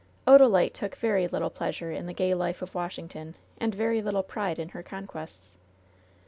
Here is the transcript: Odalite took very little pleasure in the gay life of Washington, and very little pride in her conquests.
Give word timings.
Odalite 0.25 0.73
took 0.73 0.95
very 0.95 1.27
little 1.27 1.51
pleasure 1.51 1.91
in 1.91 2.07
the 2.07 2.13
gay 2.13 2.33
life 2.33 2.63
of 2.63 2.73
Washington, 2.73 3.35
and 3.59 3.75
very 3.75 4.01
little 4.01 4.23
pride 4.23 4.57
in 4.57 4.69
her 4.69 4.81
conquests. 4.81 5.57